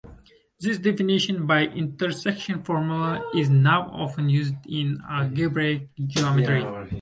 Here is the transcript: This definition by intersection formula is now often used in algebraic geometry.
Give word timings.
This 0.59 0.79
definition 0.79 1.45
by 1.45 1.65
intersection 1.67 2.63
formula 2.63 3.21
is 3.35 3.51
now 3.51 3.83
often 3.91 4.29
used 4.29 4.55
in 4.67 4.97
algebraic 5.07 5.89
geometry. 6.07 6.63